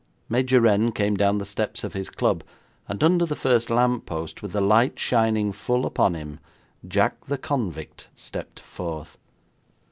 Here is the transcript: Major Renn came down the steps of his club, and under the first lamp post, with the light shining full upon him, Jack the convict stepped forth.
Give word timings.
Major 0.29 0.59
Renn 0.61 0.91
came 0.93 1.15
down 1.15 1.37
the 1.37 1.45
steps 1.45 1.83
of 1.83 1.93
his 1.93 2.09
club, 2.09 2.43
and 2.89 3.03
under 3.03 3.23
the 3.23 3.35
first 3.35 3.69
lamp 3.69 4.07
post, 4.07 4.41
with 4.41 4.51
the 4.51 4.59
light 4.59 4.97
shining 4.97 5.51
full 5.51 5.85
upon 5.85 6.15
him, 6.15 6.39
Jack 6.87 7.23
the 7.27 7.37
convict 7.37 8.09
stepped 8.15 8.59
forth. 8.59 9.19